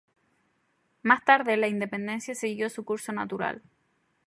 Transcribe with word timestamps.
Más 1.03 1.23
tarde, 1.25 1.57
la 1.57 1.67
independencia 1.67 2.33
siguió 2.33 2.71
su 2.71 2.83
curso 2.83 3.13
natural. 3.13 3.61